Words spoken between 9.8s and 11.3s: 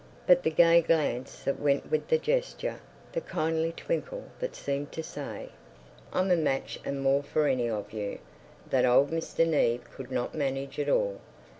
could not manage at all.